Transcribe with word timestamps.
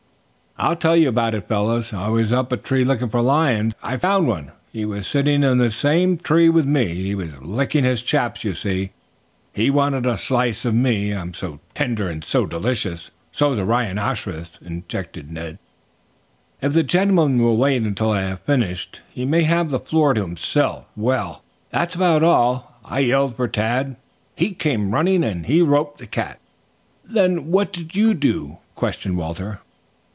"I'll 0.57 0.75
tell 0.75 0.95
you 0.95 1.09
about 1.09 1.33
it, 1.33 1.47
fellows. 1.47 1.91
I 1.91 2.09
was 2.09 2.31
up 2.31 2.51
a 2.51 2.57
tree 2.57 2.85
looking 2.85 3.09
for 3.09 3.21
lions. 3.21 3.73
I 3.81 3.97
found 3.97 4.27
one. 4.27 4.51
He 4.71 4.85
was 4.85 5.07
sitting 5.07 5.41
in 5.43 5.57
the 5.57 5.71
same 5.71 6.17
tree 6.17 6.49
with 6.49 6.67
me. 6.67 6.93
He 6.93 7.15
was 7.15 7.35
licking 7.41 7.83
his 7.83 8.03
chops. 8.03 8.43
You 8.43 8.53
see, 8.53 8.91
he 9.53 9.71
wanted 9.71 10.05
a 10.05 10.19
slice 10.19 10.63
of 10.63 10.75
me, 10.75 11.13
I'm 11.15 11.33
so 11.33 11.61
tender 11.73 12.07
and 12.07 12.23
so 12.23 12.45
delicious" 12.45 13.09
"So 13.31 13.53
is 13.53 13.59
a 13.59 13.65
rhinoceros," 13.65 14.59
interjected 14.63 15.31
Ned. 15.31 15.57
"If 16.61 16.73
the 16.73 16.83
gentleman 16.83 17.41
will 17.41 17.57
wait 17.57 17.81
until 17.81 18.11
I 18.11 18.21
have 18.21 18.41
finished 18.41 19.01
he 19.09 19.25
may 19.25 19.43
have 19.43 19.71
the 19.71 19.79
floor 19.79 20.13
to 20.13 20.21
himself. 20.21 20.85
Well, 20.95 21.43
that's 21.71 21.95
about 21.95 22.23
all. 22.23 22.77
I 22.85 22.99
yelled 22.99 23.35
for 23.35 23.47
Tad. 23.47 23.95
He 24.35 24.51
came 24.51 24.93
running, 24.93 25.23
and 25.23 25.47
he 25.47 25.63
roped 25.63 25.97
the 25.97 26.05
cat." 26.07 26.37
"Then 27.03 27.49
what 27.49 27.73
did 27.73 27.95
you 27.95 28.13
do?" 28.13 28.59
questioned 28.75 29.17
Walter. 29.17 29.61